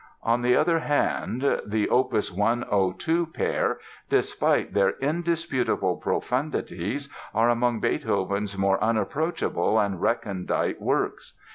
[0.23, 3.77] On the other hand, the opus 102 pair,
[4.09, 11.37] despite their indisputable profundities, are among Beethoven's more unapproachable and recondite works.